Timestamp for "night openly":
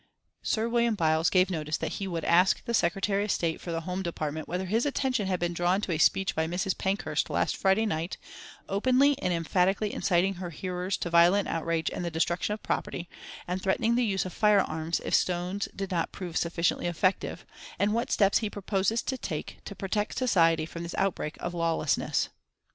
7.85-9.15